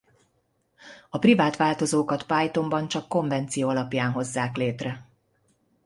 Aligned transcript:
A 1.09 1.17
privát 1.19 1.55
változókat 1.57 2.23
Pythonban 2.23 2.87
csak 2.87 3.07
konvenció 3.07 3.69
alapján 3.69 4.11
hozzák 4.11 4.55
létre. 4.55 5.09